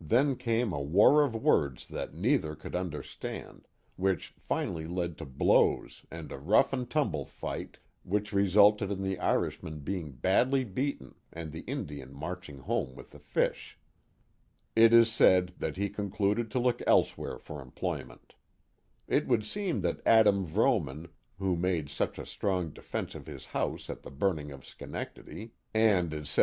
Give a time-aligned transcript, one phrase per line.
[0.00, 6.04] Then came a war of words that neither could understand, which finally led to blows
[6.10, 11.52] and a rough and tumble fight, which resulted in the Irishman being badly beaten and
[11.52, 13.78] the Indian marching home with the fish.
[14.74, 18.34] It is said that he concluded to look elsewhere for employ ment.
[19.06, 23.88] It would seem that Adam Vrooman, who made such a strong defence of his house
[23.88, 26.38] at the burning of Schenectady, and i64 The Mohawk VaU^ if s^id.